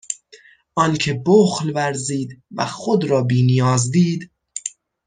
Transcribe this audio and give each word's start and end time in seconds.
آنکه 0.75 1.21
بخل 1.25 1.69
ورزید 1.75 2.43
و 2.55 2.65
خود 2.65 3.03
را 3.03 3.21
بینیاز 3.23 3.91
دید 3.91 4.31